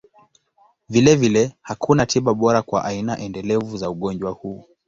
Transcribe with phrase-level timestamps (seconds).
[0.89, 4.65] Vilevile, hakuna tiba bora kwa aina endelevu za ugonjwa huu.